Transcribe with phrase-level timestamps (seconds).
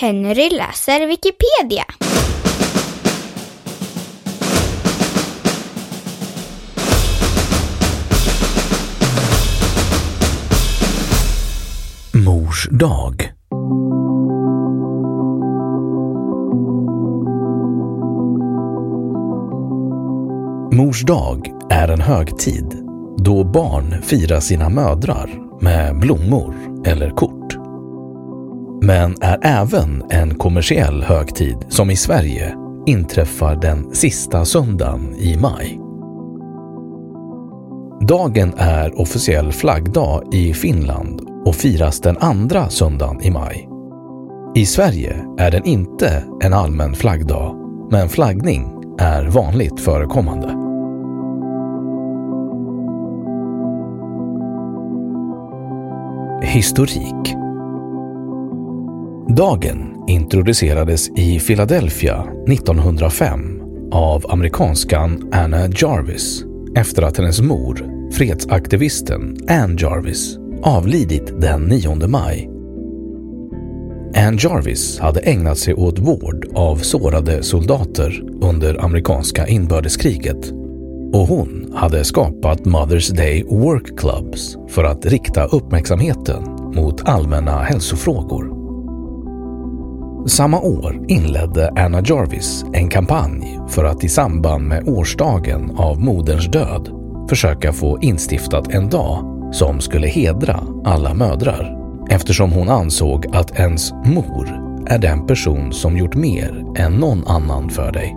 [0.00, 1.84] Henry läser Wikipedia.
[12.12, 13.32] Mors dag.
[20.72, 22.64] Mors dag är en högtid
[23.18, 26.54] då barn firar sina mödrar med blommor
[26.86, 27.43] eller kort.
[28.86, 32.54] Men är även en kommersiell högtid som i Sverige
[32.86, 35.80] inträffar den sista söndagen i maj.
[38.08, 43.68] Dagen är officiell flaggdag i Finland och firas den andra söndagen i maj.
[44.54, 47.56] I Sverige är den inte en allmän flaggdag,
[47.90, 50.48] men flaggning är vanligt förekommande.
[56.42, 57.43] Historik
[59.28, 63.62] Dagen introducerades i Philadelphia 1905
[63.92, 66.44] av amerikanskan Anna Jarvis
[66.76, 72.50] efter att hennes mor, fredsaktivisten Ann Jarvis, avlidit den 9 maj.
[74.16, 80.52] Ann Jarvis hade ägnat sig åt vård av sårade soldater under amerikanska inbördeskriget
[81.12, 86.42] och hon hade skapat Mother's Day Work Clubs för att rikta uppmärksamheten
[86.74, 88.53] mot allmänna hälsofrågor.
[90.26, 96.46] Samma år inledde Anna Jarvis en kampanj för att i samband med årsdagen av moderns
[96.46, 96.90] död
[97.28, 101.76] försöka få instiftat en dag som skulle hedra alla mödrar
[102.10, 104.48] eftersom hon ansåg att ens mor
[104.86, 108.16] är den person som gjort mer än någon annan för dig.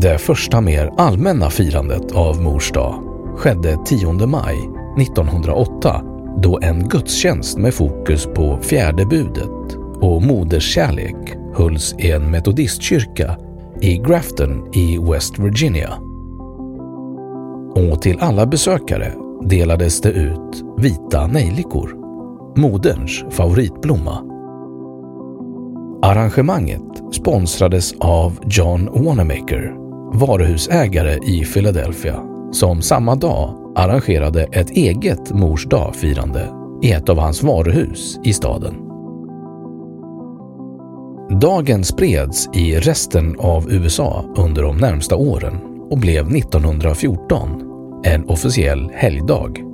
[0.00, 2.94] Det första mer allmänna firandet av mors dag
[3.36, 4.56] skedde 10 maj
[4.98, 13.36] 1908 då en gudstjänst med fokus på fjärde budet och moderskärlek hölls i en metodistkyrka
[13.80, 15.90] i Grafton i West Virginia.
[17.74, 19.12] Och till alla besökare
[19.42, 21.94] delades det ut vita nejlikor,
[22.56, 24.24] moderns favoritblomma.
[26.02, 26.82] Arrangemanget
[27.12, 29.74] sponsrades av John Wanamaker,
[30.12, 32.22] varuhusägare i Philadelphia,
[32.52, 36.48] som samma dag arrangerade ett eget mors dag-firande
[36.82, 38.74] i ett av hans varuhus i staden.
[41.40, 45.54] Dagen spreds i resten av USA under de närmsta åren
[45.90, 47.48] och blev 1914
[48.04, 49.64] en officiell helgdag.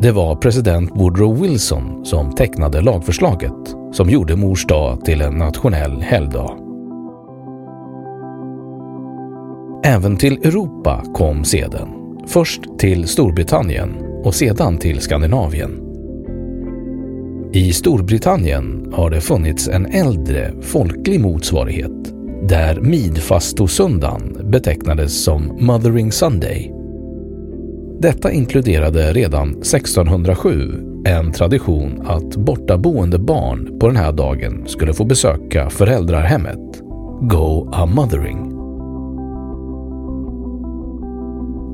[0.00, 6.02] Det var president Woodrow Wilson som tecknade lagförslaget som gjorde mors dag till en nationell
[6.02, 6.58] helgdag.
[9.84, 11.95] Även till Europa kom seden.
[12.28, 13.94] Först till Storbritannien
[14.24, 15.82] och sedan till Skandinavien.
[17.52, 21.92] I Storbritannien har det funnits en äldre folklig motsvarighet
[22.48, 26.72] där midfastosöndagen betecknades som Mothering Sunday.
[28.00, 35.04] Detta inkluderade redan 1607 en tradition att bortaboende barn på den här dagen skulle få
[35.04, 36.80] besöka föräldrarhemmet,
[37.20, 38.45] Go a Mothering.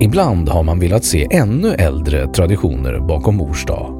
[0.00, 3.92] Ibland har man velat se ännu äldre traditioner bakom mors dag.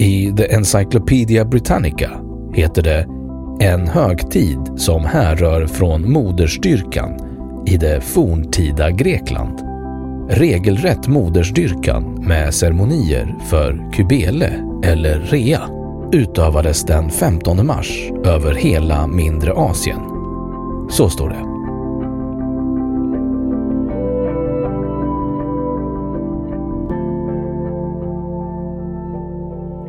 [0.00, 2.10] I The Encyclopedia Britannica
[2.54, 3.06] heter det
[3.60, 7.16] en högtid som härrör från modersdyrkan
[7.66, 9.58] i det forntida Grekland.
[10.30, 14.52] Regelrätt modersdyrkan med ceremonier för kubele
[14.84, 15.60] eller rea
[16.12, 20.00] utövades den 15 mars över hela mindre Asien.
[20.90, 21.57] Så står det.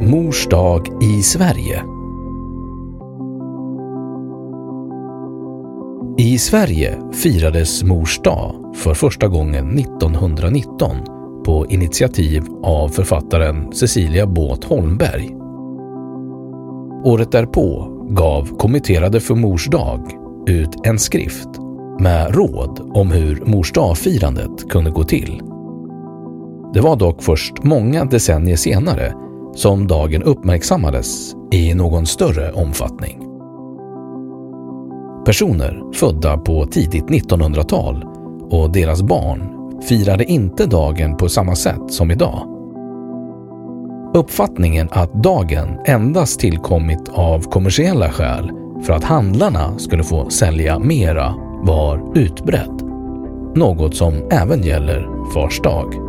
[0.09, 1.83] Mors dag i Sverige
[6.17, 10.95] I Sverige firades Mors dag för första gången 1919
[11.45, 15.29] på initiativ av författaren Cecilia Båth Holmberg.
[17.03, 20.11] Året därpå gav Kommitterade för Mors dag
[20.47, 21.49] ut en skrift
[21.99, 25.41] med råd om hur Mors dag-firandet kunde gå till.
[26.73, 29.13] Det var dock först många decennier senare
[29.55, 33.25] som dagen uppmärksammades i någon större omfattning.
[35.25, 38.05] Personer födda på tidigt 1900-tal
[38.49, 42.55] och deras barn firade inte dagen på samma sätt som idag.
[44.13, 48.51] Uppfattningen att dagen endast tillkommit av kommersiella skäl
[48.83, 52.81] för att handlarna skulle få sälja mera var utbredd.
[53.55, 56.08] Något som även gäller Fars dag.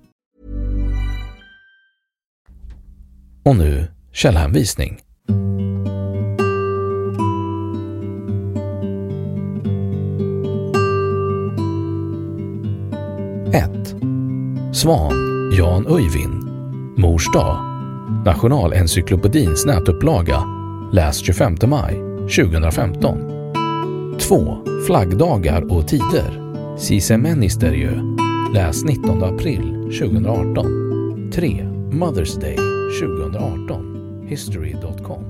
[3.43, 5.01] Och nu källhänvisning.
[14.81, 15.13] Svan,
[15.57, 16.43] Jan Öyvind.
[16.97, 17.57] Mors dag.
[18.25, 20.43] Nationalencyklopedins nätupplaga.
[20.93, 23.17] Läs 25 maj 2015.
[24.19, 24.57] 2.
[24.87, 26.57] Flaggdagar och tider.
[26.77, 28.01] Cise Ministeriö.
[28.53, 31.31] Läs 19 april 2018.
[31.33, 31.67] 3.
[31.91, 34.27] Mother's Day 2018.
[34.27, 35.25] History.com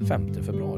[0.00, 0.77] 5 februari